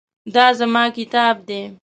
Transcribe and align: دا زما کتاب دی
دا 0.35 0.45
زما 0.59 0.83
کتاب 0.97 1.35
دی 1.47 1.61